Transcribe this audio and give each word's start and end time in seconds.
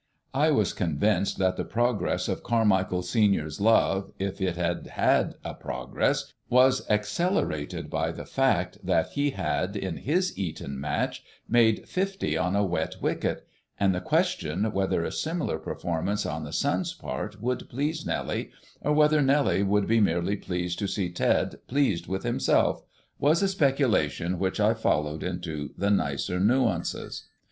I 0.33 0.49
was 0.49 0.73
convinced 0.73 1.37
that 1.37 1.57
the 1.57 1.63
progress 1.63 2.27
of 2.27 2.41
Carmichael 2.41 3.03
senior's 3.03 3.61
love, 3.61 4.11
if 4.17 4.41
it 4.41 4.55
had 4.55 4.87
had 4.87 5.35
a 5.45 5.53
progress, 5.53 6.33
was 6.49 6.81
accelerated 6.89 7.87
by 7.87 8.11
the 8.11 8.25
fact 8.25 8.79
that 8.83 9.09
he 9.09 9.29
had, 9.29 9.75
in 9.75 9.97
his 9.97 10.35
Eton 10.39 10.79
match, 10.81 11.23
made 11.47 11.87
fifty 11.87 12.35
on 12.35 12.55
a 12.55 12.65
wet 12.65 12.95
wicket; 12.99 13.45
and 13.79 13.93
the 13.93 14.01
question 14.01 14.71
whether 14.71 15.03
a 15.03 15.11
similar 15.11 15.59
performance 15.59 16.25
on 16.25 16.45
the 16.45 16.51
son's 16.51 16.95
part 16.95 17.39
would 17.39 17.69
please 17.69 18.03
Nellie, 18.03 18.49
or 18.81 18.93
whether 18.93 19.21
Nellie 19.21 19.61
would 19.61 19.85
be 19.85 19.99
merely 20.01 20.35
pleased 20.35 20.79
to 20.79 20.87
see 20.87 21.11
Ted 21.11 21.59
pleased 21.67 22.07
with 22.07 22.23
himself, 22.23 22.81
was 23.19 23.43
a 23.43 23.47
speculation 23.47 24.39
which 24.39 24.59
I 24.59 24.73
followed 24.73 25.21
into 25.21 25.75
the 25.77 25.91
nicer 25.91 26.39
nuances. 26.39 27.27